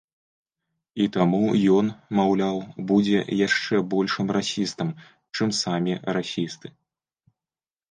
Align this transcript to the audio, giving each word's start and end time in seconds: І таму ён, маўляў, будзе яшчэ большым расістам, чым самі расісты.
І 1.03 1.05
таму 1.17 1.41
ён, 1.79 1.91
маўляў, 2.19 2.57
будзе 2.93 3.19
яшчэ 3.47 3.75
большым 3.93 4.27
расістам, 4.39 4.89
чым 5.37 5.49
самі 5.61 5.93
расісты. 6.19 6.67